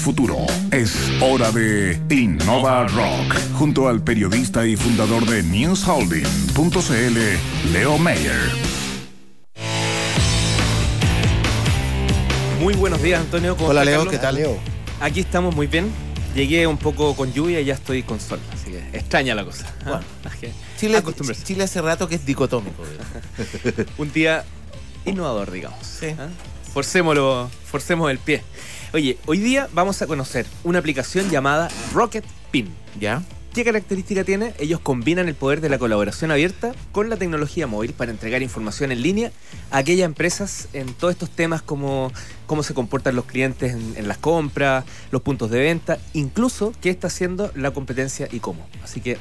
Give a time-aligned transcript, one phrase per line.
[0.00, 0.46] futuro.
[0.72, 8.40] Es hora de Innova Rock, junto al periodista y fundador de newsholding.cl, Leo Mayer.
[12.60, 13.56] Muy buenos días, Antonio.
[13.56, 14.12] ¿Cómo Hola, está, Leo, Carlos?
[14.12, 14.58] ¿qué tal, Leo?
[15.00, 15.90] Aquí estamos muy bien.
[16.34, 19.72] Llegué un poco con lluvia y ya estoy con sol, así que extraña la cosa.
[19.84, 20.00] Bueno.
[20.78, 21.02] Chile.
[21.44, 22.82] Chile hace rato que es dicotómico.
[23.98, 24.44] Un día
[25.04, 25.86] innovador, digamos.
[25.86, 26.06] Sí.
[26.18, 26.28] ¿ah?
[26.72, 28.42] Forcémoslo, forcemos el pie.
[28.92, 32.72] Oye, hoy día vamos a conocer una aplicación llamada Rocket Pin.
[32.98, 33.22] ¿Ya?
[33.52, 34.54] ¿Qué característica tiene?
[34.60, 38.92] Ellos combinan el poder de la colaboración abierta con la tecnología móvil para entregar información
[38.92, 39.32] en línea
[39.72, 42.12] a aquellas empresas en todos estos temas como
[42.46, 46.90] cómo se comportan los clientes en, en las compras, los puntos de venta, incluso qué
[46.90, 48.64] está haciendo la competencia y cómo.
[48.84, 49.18] Así que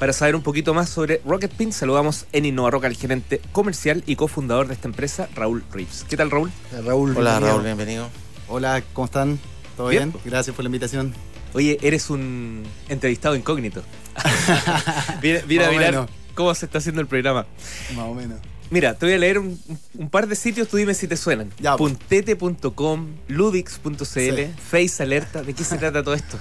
[0.00, 4.02] para saber un poquito más sobre Rocket Pin, saludamos en Innova Rock al gerente comercial
[4.06, 6.04] y cofundador de esta empresa, Raúl Reeves.
[6.08, 6.50] ¿Qué tal, Raúl?
[6.84, 7.14] Raúl.
[7.16, 7.48] Hola, bienvenido.
[7.52, 8.08] Raúl, bienvenido.
[8.48, 9.38] Hola, ¿cómo están?
[9.76, 10.10] ¿Todo Bien.
[10.10, 10.22] bien?
[10.24, 11.14] Gracias por la invitación.
[11.52, 13.82] Oye, eres un entrevistado incógnito.
[15.22, 17.46] Mira, mira, cómo se está haciendo el programa.
[17.94, 18.38] Más o menos.
[18.70, 19.60] Mira, te voy a leer un,
[19.98, 21.50] un par de sitios, tú dime si te suenan.
[21.60, 21.92] Ya, pues.
[21.92, 24.30] Puntete.com, ludix.cl, Sí.
[24.70, 26.38] Face Alerta, ¿de qué se trata todo esto?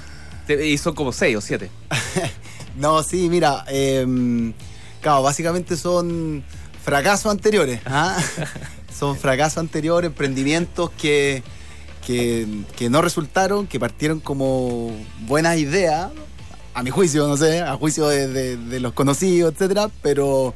[0.48, 1.70] Te- y son como seis o siete.
[2.80, 4.54] No, sí, mira, eh,
[5.02, 6.44] claro, básicamente son
[6.84, 7.82] fracasos anteriores.
[7.86, 8.18] ¿ah?
[8.98, 11.44] son fracasos anteriores, emprendimientos que,
[12.06, 14.92] que, que no resultaron, que partieron como
[15.28, 16.10] buenas ideas,
[16.74, 20.54] a mi juicio, no sé, a juicio de, de- de los conocidos, etcétera, pero,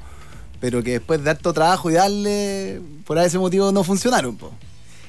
[0.61, 4.37] pero que después de harto trabajo y darle, por ese motivo no funcionaron.
[4.37, 4.51] po.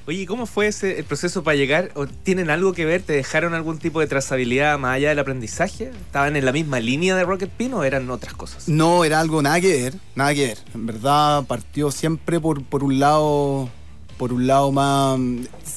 [0.06, 1.90] Oye, ¿y ¿cómo fue ese, el proceso para llegar?
[1.94, 3.00] ¿O ¿Tienen algo que ver?
[3.00, 5.92] ¿Te dejaron algún tipo de trazabilidad más allá del aprendizaje?
[6.06, 8.68] ¿Estaban en la misma línea de Rocket Pin o eran otras cosas?
[8.68, 10.58] No, era algo nada que ver, nada que ver.
[10.74, 13.70] En verdad partió siempre por, por un lado,
[14.18, 15.18] por un lado más,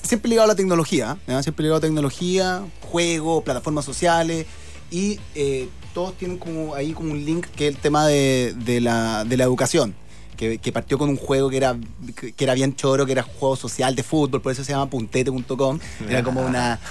[0.03, 1.41] siempre ligado a la tecnología, ¿ya?
[1.41, 4.45] siempre ligado a tecnología, juegos, plataformas sociales
[4.91, 8.81] y eh, todos tienen como ahí como un link que es el tema de, de
[8.81, 9.95] la, de la educación.
[10.37, 11.75] Que, que partió con un juego que era,
[12.15, 15.79] que era bien choro, que era juego social de fútbol, por eso se llama puntete.com.
[16.07, 16.79] Era como una.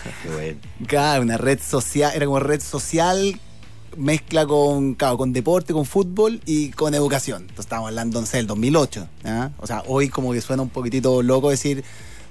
[0.87, 3.41] Claro, una red social, era como red social
[3.97, 7.43] mezcla con, claro, con deporte, con fútbol y con educación.
[7.43, 9.09] Entonces estábamos hablando, sé, del 2008.
[9.25, 9.51] ¿ah?
[9.59, 11.85] O sea, hoy como que suena un poquitito loco decir,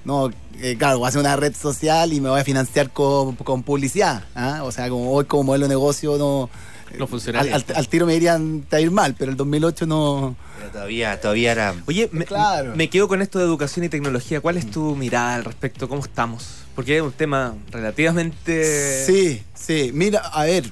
[0.06, 0.30] no,
[0.62, 3.64] eh, claro, voy a hacer una red social y me voy a financiar con, con
[3.64, 4.24] publicidad.
[4.36, 4.62] ¿ah?
[4.64, 6.50] O sea, como hoy como modelo de negocio no...
[6.98, 7.56] No funcionaría.
[7.56, 10.36] Al, al- al tiro me dirían, te va a ir mal, pero el 2008 no...
[10.60, 11.76] Pero todavía, todavía era.
[11.88, 12.74] Oye, me, Claro.
[12.76, 14.40] me quedo con esto de educación y tecnología.
[14.40, 15.90] ¿Cuál es tu mirada al respecto?
[15.90, 16.46] ¿Cómo estamos?
[16.74, 19.06] Porque es un tema relativamente...
[19.06, 19.92] Sí, sí.
[19.94, 20.72] Mira, a ver,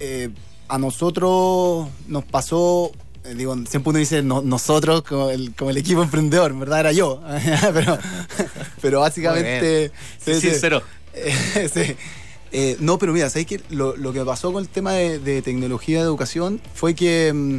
[0.00, 0.28] eh,
[0.68, 2.96] a nosotros nos pasó, eh,
[3.34, 6.92] digo, siempre uno dice no- nosotros como el, como el equipo emprendedor, en verdad era
[6.92, 7.22] yo,
[7.74, 7.98] pero,
[8.80, 9.90] pero básicamente...
[10.24, 10.82] Sí, sí, sincero.
[11.14, 11.96] Eh, sí.
[12.52, 13.60] Eh, no, pero mira, ¿sabes qué?
[13.70, 17.58] Lo, lo que pasó con el tema de, de tecnología de educación fue que, mm,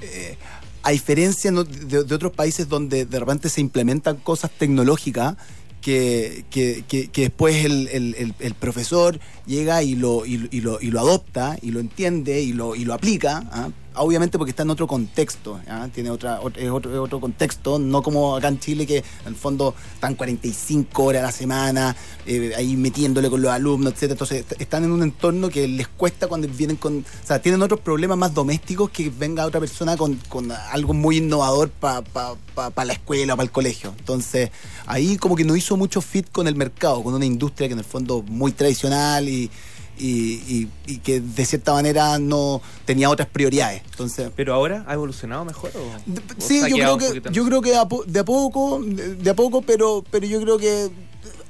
[0.00, 0.36] eh,
[0.82, 5.36] a diferencia de, de otros países donde de repente se implementan cosas tecnológicas,
[5.82, 10.60] que, que- que- que después el, el- el- el profesor llega y lo, y, y
[10.60, 13.68] lo, y lo adopta y lo entiende y lo, y lo aplica, ¿ah?
[14.00, 15.60] Obviamente porque está en otro contexto,
[15.94, 19.34] tiene otra, ot- es otro, otro contexto, no como acá en Chile que en el
[19.36, 24.12] fondo están 45 horas a la semana eh, ahí metiéndole con los alumnos, etcétera.
[24.14, 27.62] Entonces est- están en un entorno que les cuesta cuando vienen con, o sea, tienen
[27.62, 32.92] otros problemas más domésticos que venga otra persona con, con algo muy innovador para la
[32.92, 33.94] escuela o para el colegio.
[33.98, 34.50] Entonces
[34.86, 37.78] ahí como que no hizo mucho fit con el mercado, con una industria que en
[37.80, 39.50] el fondo muy tradicional y,
[39.98, 43.82] y- y- y que de cierta manera no tenía otras prioridades.
[43.90, 45.80] Entonces ¿Pero ahora ha evolucionado mejor o...?
[46.10, 48.80] de- o Sí, yo creo que, yo creo que de a, po- de a poco,
[48.84, 50.90] de, de a poco, pero, pero yo creo que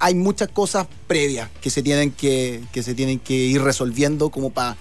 [0.00, 4.50] hay muchas cosas previas que se tienen que, que se tienen que ir resolviendo como
[4.50, 4.76] para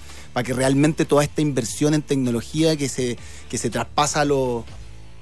[0.46, 3.18] que realmente toda esta inversión en tecnología que se,
[3.50, 4.64] que se traspasa a los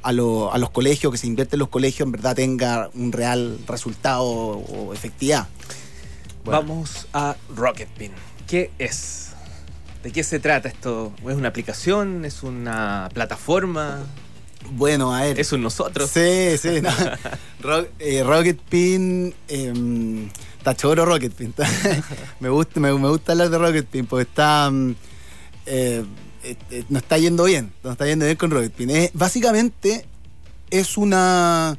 [0.03, 3.12] a, lo- a los colegios, que se invierte en los colegios, en verdad tenga un
[3.12, 5.47] real resultado o efectividad.
[6.45, 6.61] Bueno.
[6.61, 8.12] Vamos a Rocket Pin.
[8.47, 9.30] ¿Qué es?
[10.03, 11.12] ¿De qué se trata esto?
[11.27, 12.24] ¿Es una aplicación?
[12.25, 14.03] ¿Es una plataforma?
[14.71, 15.39] Bueno, a ver.
[15.39, 16.09] ¿Es un nosotros?
[16.12, 16.81] Sí, sí.
[16.81, 16.89] no.
[18.00, 19.33] Eh, Rocket Pin.
[19.47, 21.51] eh, está choro Rocket Pin.
[22.39, 24.69] me, gusta, me, me gusta hablar de Rocket Pin porque está.
[24.71, 24.91] mm,
[25.65, 26.06] eh,
[26.44, 27.74] eh, eh, nos está yendo bien.
[27.83, 28.91] Nos está yendo bien con Rocket Pin.
[28.91, 30.06] Es- básicamente
[30.69, 31.75] es una.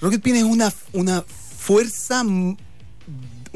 [0.00, 1.22] Rocket Pin es una, una
[1.58, 2.24] fuerza.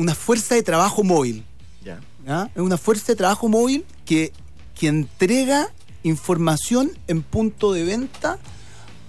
[0.00, 1.44] Una fuerza de trabajo móvil.
[1.84, 2.00] Ya.
[2.26, 2.50] ¿ya?
[2.54, 4.32] Es una fuerza de trabajo móvil que,
[4.74, 5.68] que entrega
[6.04, 8.38] información en punto de venta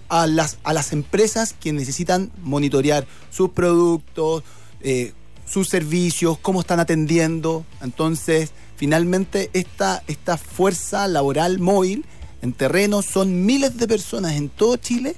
[0.09, 4.43] a las, a las empresas que necesitan monitorear sus productos,
[4.81, 5.13] eh,
[5.45, 7.65] sus servicios, cómo están atendiendo.
[7.81, 12.03] Entonces, finalmente, esta, esta fuerza laboral móvil
[12.41, 15.15] en terreno son miles de personas en todo Chile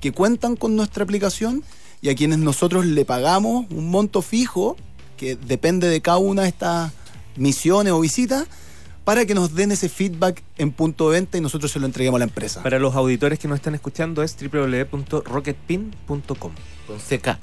[0.00, 1.64] que cuentan con nuestra aplicación
[2.02, 4.76] y a quienes nosotros le pagamos un monto fijo
[5.18, 6.92] que depende de cada una de estas
[7.36, 8.46] misiones o visitas
[9.04, 12.18] para que nos den ese feedback en punto de venta y nosotros se lo entreguemos
[12.18, 12.62] a la empresa.
[12.62, 16.52] Para los auditores que nos están escuchando es www.rocketpin.com.
[16.86, 17.38] Con CK.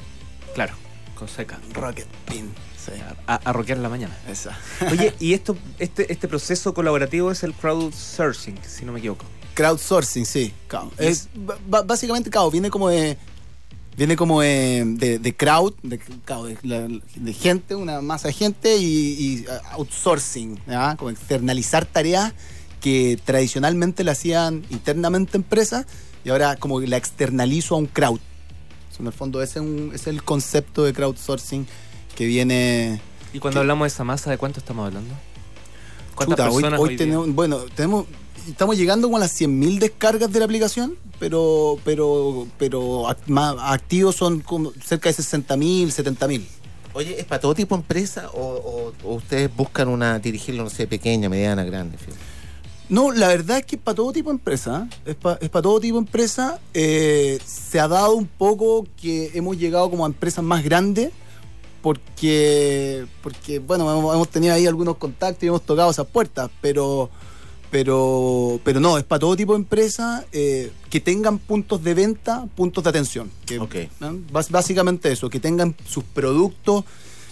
[0.54, 0.74] Claro,
[1.16, 1.60] con seca.
[1.74, 2.52] Rocket Pin.
[2.78, 2.92] Sí,
[3.26, 4.16] A, a rockear la mañana.
[4.30, 4.58] esa.
[4.92, 9.26] Oye, y esto, este, este proceso colaborativo es el crowdsourcing, si no me equivoco.
[9.56, 10.54] Crowdsourcing, sí.
[10.98, 11.30] Es,
[11.68, 13.18] básicamente, claro, viene como de.
[13.98, 19.80] Viene como de, de- de crowd, de, gente, una masa de gente y, y, uh,
[19.80, 20.96] outsourcing, ¿ya?
[20.98, 22.34] como externalizar tareas
[22.82, 25.86] que tradicionalmente la hacían internamente empresas
[26.26, 28.20] y ahora como la externalizo a un crowd.
[29.00, 31.66] En el fondo ese es, un- es el concepto de crowdsourcing
[32.16, 33.02] que viene...
[33.34, 35.14] Y cuando hablamos de esa masa, ¿de cuánto estamos hablando?
[36.16, 38.06] ¿Cuántas Chuta, personas hoy hoy tenemos, bueno, tenemos,
[38.48, 43.56] estamos llegando como a las 100.000 descargas de la aplicación, pero, pero, pero act- más
[43.60, 46.46] activos son como cerca de 60.000, 70.000.
[46.94, 50.70] Oye, ¿es para todo tipo de empresa o, o- o ustedes buscan una dirigirlo, no
[50.70, 51.98] sé, pequeña, mediana, grande?
[51.98, 52.14] fin?
[52.88, 55.10] No, la verdad es que es para todo tipo de empresa, ¿eh?
[55.42, 56.60] es para todo tipo de empresa.
[56.74, 61.10] Eh, se ha dado un poco que hemos llegado como a empresas más grandes,
[61.82, 67.10] porque, porque bueno, hemos, hemos tenido ahí algunos contactos y hemos tocado esas puertas, pero,
[67.76, 72.46] pero, pero no, es para todo tipo de empresas eh, que tengan puntos de venta,
[72.56, 73.30] puntos de atención.
[73.46, 73.60] Que,
[74.50, 76.86] Básicamente eso, que tengan sus productos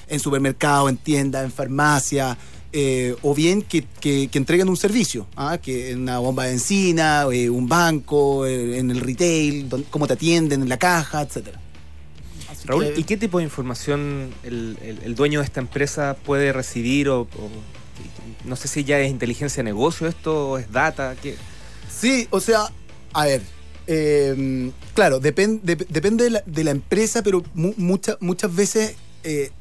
[0.09, 2.37] en supermercado, en tiendas, en farmacia,
[2.73, 5.57] eh, o bien que, que- que entreguen un servicio, ¿ah?
[5.61, 10.13] que en una bomba de benzina, eh, un banco, eh, en el retail, cómo te
[10.15, 11.61] atienden en la caja, etcétera.
[12.65, 17.07] Raúl, ¿y qué tipo de información el, el- el dueño de esta empresa puede recibir?
[17.07, 17.27] O, o-
[18.45, 21.15] no sé si ya es inteligencia de negocio esto, es data.
[21.21, 21.35] ¿qué?
[21.89, 22.71] Sí, o sea,
[23.13, 23.41] a ver,
[23.87, 29.51] eh, claro, depen- dep- depende de la, empresa, pero mu- mucha- muchas veces eh,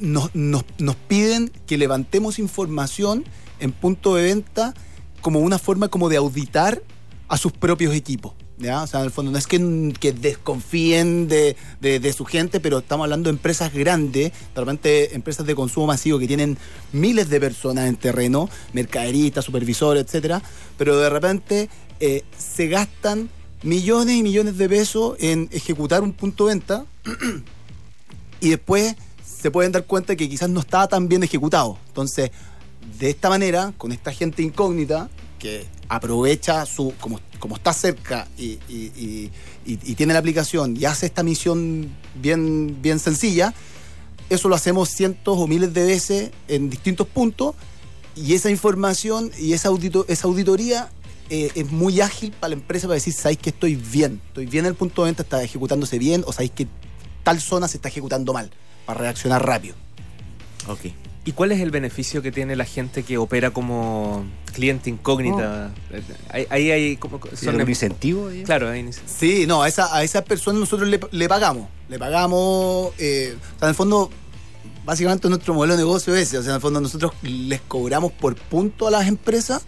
[0.00, 3.24] nos, nos- nos piden que levantemos información
[3.60, 4.74] en punto de venta
[5.22, 6.82] como una forma como de auditar
[7.28, 8.34] a sus propios equipos.
[8.58, 9.58] O sea, en el fondo no es que,
[10.12, 15.86] desconfíen de, su gente, pero estamos hablando de empresas grandes, de repente empresas de consumo
[15.86, 16.56] masivo que tienen
[16.92, 20.42] miles de personas en terreno, mercaderistas, supervisores, etcétera,
[20.78, 21.68] pero de repente
[22.00, 23.28] eh, se gastan
[23.62, 26.86] millones y millones de pesos en ejecutar un punto de venta
[28.40, 31.78] y después se pueden dar cuenta que quizás no estaba tan bien ejecutado.
[31.88, 32.30] Entonces,
[32.98, 38.58] de esta manera, con esta gente incógnita que aprovecha su, como, como está cerca y,
[38.68, 39.30] y-
[39.96, 43.52] tiene la aplicación y hace esta misión bien, bien sencilla,
[44.30, 47.54] eso lo hacemos cientos o miles de veces en distintos puntos
[48.14, 49.70] y esa información y esa,
[50.08, 50.90] esa auditoría
[51.30, 54.64] eh, es muy ágil para la empresa para decir, sabéis que estoy bien, estoy bien
[54.64, 56.66] en el punto de venta, está ejecutándose bien o sabéis que
[57.24, 58.50] tal zona se está ejecutando mal,
[58.86, 59.74] para reaccionar rápido.
[60.68, 60.80] Ok.
[61.26, 64.24] ¿Y cuál es el beneficio que tiene la gente que opera como
[64.54, 65.74] cliente incógnita?
[66.30, 67.18] Ahí, ahí hay como...
[67.18, 68.28] ¿Tiene Son algún em- incentivo?
[68.28, 68.42] ahí?
[68.44, 71.68] Claro, ahí inicia- Sí, no, a esa, a esa persona nosotros le, le pagamos.
[71.88, 72.92] Le pagamos.
[72.98, 74.08] eh, o sea, en el fondo,
[74.84, 76.38] básicamente nuestro modelo de negocio es ese.
[76.38, 79.64] O sea, en el fondo nosotros les cobramos por punto a las empresas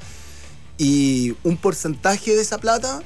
[0.78, 3.02] y un porcentaje de esa plata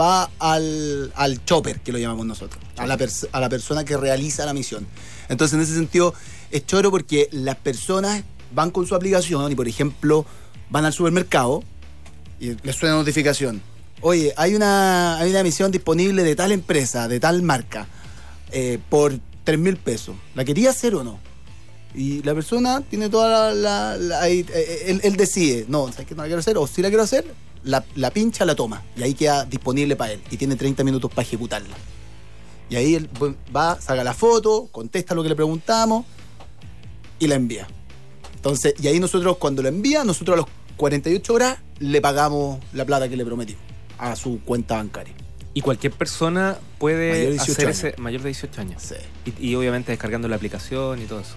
[0.00, 2.98] va al, al chopper, que lo llamamos nosotros, a la,
[3.32, 4.86] a la persona que realiza la misión.
[5.28, 6.14] Entonces, en ese sentido,
[6.54, 8.22] es choro porque las personas
[8.54, 10.24] van con su aplicación y, por ejemplo,
[10.70, 11.62] van al supermercado
[12.38, 13.60] y les suena notificación.
[14.00, 17.88] Oye, hay una, hay una emisión disponible de tal empresa, de tal marca,
[18.52, 20.14] eh, por 3 mil pesos.
[20.36, 21.18] ¿La quería hacer o no?
[21.92, 23.96] Y la persona tiene toda la...
[23.96, 26.56] la- ahí, eh, él, decide, no, ¿sabes que no la quiero hacer?
[26.58, 27.24] O si la quiero hacer,
[27.64, 28.82] la, la pincha, la toma.
[28.96, 30.20] Y ahí queda disponible para él.
[30.30, 31.74] Y tiene 30 minutos para ejecutarla.
[32.70, 33.08] Y ahí él
[33.54, 36.04] va, saca la foto, contesta lo que le preguntamos
[37.18, 37.66] y la envía.
[38.36, 42.84] Entonces, y ahí nosotros, cuando la envía, nosotros a los 48 horas le pagamos la
[42.84, 43.62] plata que le prometimos
[43.98, 45.14] a su cuenta bancaria.
[45.54, 47.78] Y cualquier persona puede Mayor de 18 hacer años.
[47.78, 48.82] ese mayor de 18 años.
[48.82, 48.94] Sí.
[49.40, 51.34] Y, y obviamente descargando la aplicación y todo eso.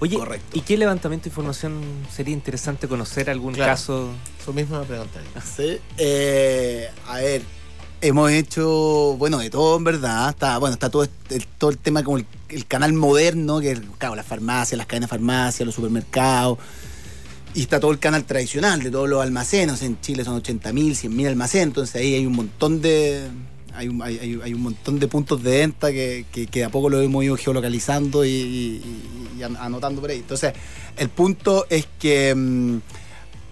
[0.00, 0.56] Oye, Correcto.
[0.56, 1.80] ¿y qué levantamiento de información
[2.14, 3.28] sería interesante conocer?
[3.28, 3.72] ¿Algún Claro.
[3.72, 4.10] caso?
[4.40, 5.28] Eso mismo me preguntaría.
[5.56, 5.78] Sí.
[5.98, 7.42] Eh, a ver,
[8.00, 10.30] hemos hecho, bueno, de todo en verdad.
[10.30, 13.80] Está, bueno, está todo, este- el, todo el tema como el, canal moderno, que es,
[13.98, 16.58] claro, las farmacias, las cadenas de farmacias, los supermercados.
[17.54, 19.82] Y está todo el canal tradicional de todos los almacenes.
[19.82, 21.66] En Chile son 80.000, 100.000 almacenes.
[21.68, 23.26] Entonces ahí hay un montón de.
[23.74, 27.24] hay, un, hay, un montón de puntos de venta que, que, a poco lo hemos
[27.24, 30.18] ido geolocalizando y, y- y an- anotando por ahí.
[30.18, 30.52] Entonces,
[30.96, 32.78] el punto es que mm,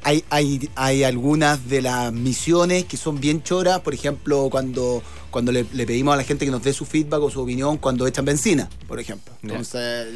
[0.07, 5.51] hay, hay, hay algunas de las misiones que son bien choras, por ejemplo, cuando, cuando
[5.51, 8.07] le, le pedimos a la gente que nos dé su feedback o su opinión cuando
[8.07, 9.35] echan benzina, por ejemplo.
[9.43, 10.07] Entonces,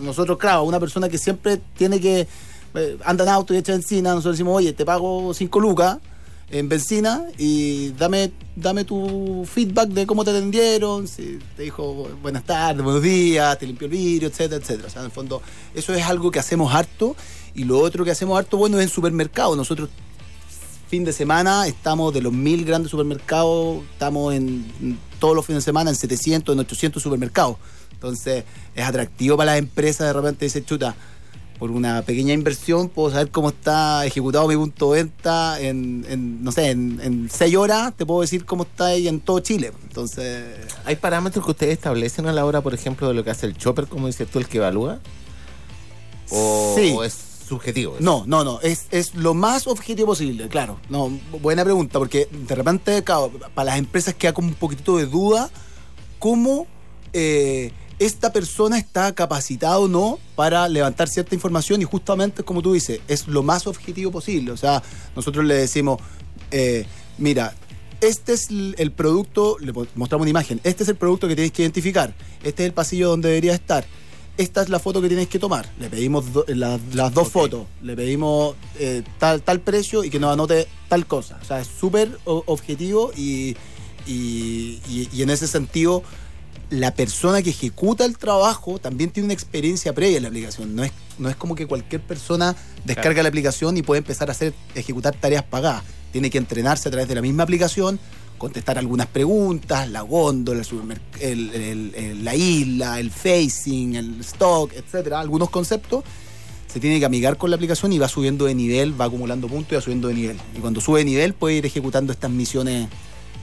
[0.00, 2.26] nosotros, claro, una persona que siempre tiene que
[2.74, 5.98] eh, anda en auto y echa benzina, nosotros decimos, oye, te pago 5 lucas
[6.50, 12.44] en benzina y dame, dame tu feedback de cómo te atendieron, si te dijo buenas
[12.44, 14.88] tardes, buenos días, te limpió el vidrio, etcétera, etcétera.
[14.88, 15.42] O sea, en el fondo,
[15.74, 17.14] eso es algo que hacemos harto
[17.54, 19.56] y lo otro que hacemos harto, bueno, es en supermercados.
[19.56, 19.88] Nosotros
[20.88, 25.64] fin de semana estamos de los mil grandes supermercados, estamos en todos los fines de
[25.64, 27.56] semana en 700, en 800 supermercados.
[27.92, 28.44] Entonces
[28.74, 30.94] es atractivo para las empresas de repente decir, chuta,
[31.58, 36.44] por una pequeña inversión puedo saber cómo está ejecutado mi punto de venta en, en,
[36.44, 39.72] no sé, en, en seis horas te puedo decir cómo está ahí en todo Chile.
[39.84, 40.44] Entonces,
[40.84, 43.56] ¿Hay parámetros que ustedes establecen a la hora, por ejemplo, de lo que hace el
[43.56, 44.98] chopper, como dices tú, el que evalúa?
[46.30, 46.92] ¿O, Sí.
[46.96, 47.16] o es
[47.46, 47.96] subjetivo?
[48.00, 48.60] No, no, no.
[48.60, 50.78] Es, es lo más objetivo posible, claro.
[50.88, 51.10] No,
[51.42, 55.50] buena pregunta, porque de repente, claro, para las empresas queda como un poquitito de duda
[56.18, 56.66] cómo
[57.12, 62.72] eh, esta persona está capacitada o no para levantar cierta información y justamente, como tú
[62.72, 64.50] dices, es lo más objetivo posible.
[64.52, 64.82] O sea,
[65.14, 66.00] nosotros le decimos,
[66.50, 66.86] eh,
[67.18, 67.54] mira,
[68.00, 71.52] este es el producto, le mo- mostramos una imagen, este es el producto que tienes
[71.52, 73.86] que identificar, este es el pasillo donde debería estar,
[74.36, 77.66] esta es la foto que tienes que tomar, le pedimos do- la- las dos fotos,
[77.82, 81.38] le pedimos eh, tal, tal precio y que nos anote tal cosa.
[81.40, 83.56] O sea, es súper o- objetivo y,
[84.06, 86.02] y- y- y en ese sentido
[86.70, 90.74] la persona que ejecuta el trabajo también tiene una experiencia previa en la aplicación.
[90.74, 93.22] No es, no es como que cualquier persona descarga Claro.
[93.24, 95.84] la aplicación y puede empezar a hacer, ejecutar tareas pagadas.
[96.10, 98.00] Tiene que entrenarse a través de la misma aplicación,
[98.38, 100.62] contestar algunas preguntas, la góndola,
[101.20, 106.04] el el- el- la isla, el facing, el stock, etcétera, algunos conceptos.
[106.66, 109.72] Se tiene que amigar con la aplicación y va subiendo de nivel, va acumulando puntos
[109.72, 110.36] y va subiendo de nivel.
[110.56, 112.88] Y cuando sube de nivel puede ir ejecutando estas misiones,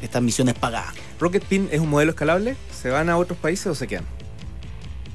[0.02, 0.94] estas misiones pagadas.
[1.20, 2.58] ¿Rocket Pin es un modelo escalable?
[2.82, 4.04] ¿Se van a otros países o se quedan?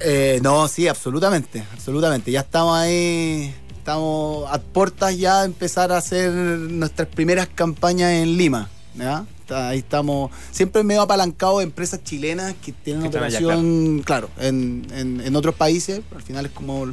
[0.00, 2.30] Eh, no, sí, absolutamente, absolutamente.
[2.30, 8.36] Ya estamos ahí, estamos a puertas ya de empezar a hacer nuestras primeras campañas en
[8.36, 8.70] Lima.
[8.98, 9.26] ¿Ya?
[9.50, 14.86] Ahí estamos, siempre medio apalancado de empresas chilenas que tienen Que allá, operación, claro, en,
[14.92, 16.00] en- en otros países.
[16.14, 16.86] Al final es como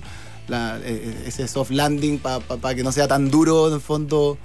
[0.48, 4.38] la- eh, ese soft landing para que no sea tan duro en el fondo.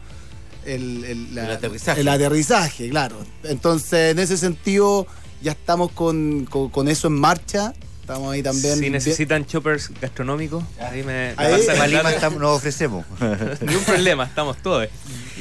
[0.65, 2.01] El, el- la- El aterrizaje.
[2.01, 3.17] el aterrizaje, claro.
[3.45, 5.07] Entonces, en ese sentido,
[5.43, 7.73] ya estamos con, con- con eso en marcha.
[8.09, 8.79] Estamos ahí también.
[8.79, 13.05] si necesitan choppers gastronómicos, ahí me, me Ahí- el Lima estamos- nos ofrecemos.
[13.61, 14.85] Ni un problema, estamos todos.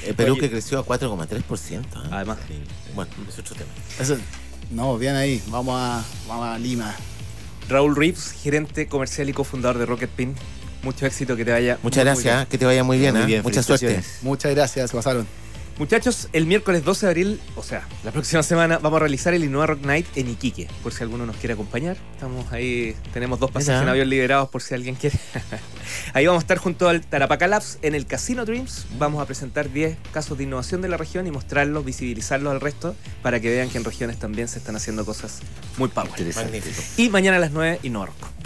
[0.04, 0.42] Eh, Perú Oye.
[0.42, 1.86] que creció a 4,3%.
[1.86, 2.10] ¿eh?
[2.12, 2.40] Además.
[2.94, 3.70] Bueno, es otro tema.
[3.98, 4.18] Eso-
[4.70, 5.42] no, bien ahí.
[5.48, 6.94] Vamos a, vamos a Lima.
[7.70, 10.36] Raúl Reeves, gerente comercial y cofundador de Rocket Pin.
[10.84, 11.80] Mucho éxito, que te vaya.
[11.84, 12.48] Muchas muy, muy gracias, ¿eh?
[12.52, 13.14] que te vaya muy bien.
[13.14, 13.28] Muy ¿eh?
[13.28, 14.04] bien, Mucha suerte.
[14.24, 15.26] Muchas gracias, se pasaron.
[15.80, 19.44] Muchachos, el miércoles 12 de abril, o sea, la próxima semana, vamos a realizar el
[19.44, 21.98] Innova Rock Night en Iquique, por si alguno nos quiere acompañar.
[22.14, 25.20] Estamos ahí, tenemos dos pasajes en avión liberados por si alguien quiere.
[26.16, 28.88] ahí vamos a estar junto al Tarapacá Labs en el Casino Dreams.
[28.98, 32.96] Vamos a presentar 10 casos de innovación de la región y mostrarlos, visibilizarlos al resto
[33.22, 35.42] para que vean que en regiones también se están haciendo cosas
[35.78, 36.10] muy power.
[36.10, 36.82] Magnífico.
[36.98, 38.37] Y mañana a las 9, Innova Rock.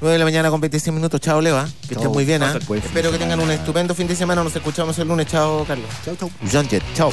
[0.00, 1.20] 9 de la mañana con 26 minutos.
[1.20, 1.64] Chao, Leva.
[1.88, 2.02] Que Chao.
[2.02, 2.42] estén muy bien.
[2.42, 2.58] ¿eh?
[2.76, 4.42] Espero que tengan un estupendo fin de semana.
[4.44, 5.26] Nos escuchamos el lunes.
[5.26, 5.88] Chao, Carlos.
[6.04, 6.30] Chau, chau.
[6.50, 6.82] Jean Jet.
[6.94, 7.12] Chao.